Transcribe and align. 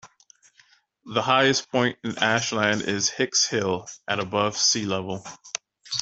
The 1.05 1.21
highest 1.21 1.69
point 1.71 1.99
in 2.03 2.17
Ashland 2.17 2.81
is 2.81 3.11
Hicks 3.11 3.45
Hill, 3.47 3.85
at 4.07 4.19
above 4.19 4.57
sea 4.57 4.87
level. 4.87 5.23